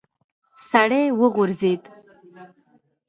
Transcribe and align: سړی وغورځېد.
سړی 0.69 1.03
وغورځېد. 1.19 1.81